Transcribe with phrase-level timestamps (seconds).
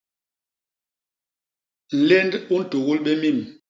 [1.99, 3.39] Nlénd u ntugul bé mim.